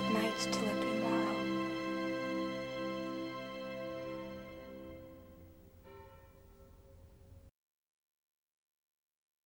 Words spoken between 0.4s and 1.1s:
till it.